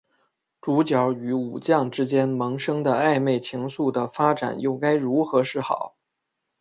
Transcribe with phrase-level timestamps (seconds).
[0.59, 5.95] 主角与武将之间萌生的暧昧情愫的发展又该如何是好？